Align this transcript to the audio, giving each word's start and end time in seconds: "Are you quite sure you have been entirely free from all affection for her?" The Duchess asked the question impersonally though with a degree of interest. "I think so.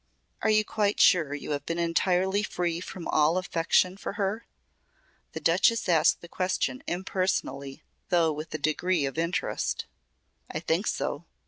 "Are 0.41 0.49
you 0.49 0.65
quite 0.65 0.99
sure 0.99 1.35
you 1.35 1.51
have 1.51 1.67
been 1.67 1.77
entirely 1.77 2.41
free 2.41 2.79
from 2.79 3.07
all 3.07 3.37
affection 3.37 3.97
for 3.97 4.13
her?" 4.13 4.47
The 5.33 5.39
Duchess 5.39 5.87
asked 5.87 6.21
the 6.21 6.27
question 6.27 6.81
impersonally 6.87 7.83
though 8.09 8.31
with 8.33 8.51
a 8.55 8.57
degree 8.57 9.05
of 9.05 9.19
interest. 9.19 9.85
"I 10.49 10.59
think 10.59 10.87
so. 10.87 11.25